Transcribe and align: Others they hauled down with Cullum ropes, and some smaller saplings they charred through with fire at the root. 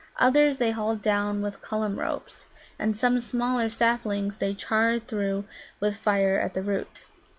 Others 0.17 0.57
they 0.57 0.71
hauled 0.71 1.03
down 1.03 1.43
with 1.43 1.61
Cullum 1.61 1.99
ropes, 1.99 2.47
and 2.79 2.97
some 2.97 3.19
smaller 3.19 3.69
saplings 3.69 4.37
they 4.37 4.55
charred 4.55 5.07
through 5.07 5.45
with 5.79 5.95
fire 5.95 6.39
at 6.39 6.55
the 6.55 6.63
root. 6.63 7.01